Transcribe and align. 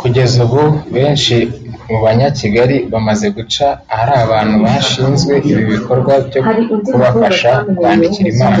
Kugeza 0.00 0.36
ubu 0.46 0.62
benshi 0.96 1.36
mu 1.88 1.96
Banyakigali 2.04 2.76
bamaze 2.92 3.26
guca 3.36 3.66
ahari 3.94 4.14
abantu 4.24 4.54
bashinzwe 4.64 5.34
ibi 5.50 5.62
bikorwa 5.74 6.12
byo 6.26 6.40
kubafasha 6.88 7.52
kwandikira 7.76 8.28
Imana 8.34 8.60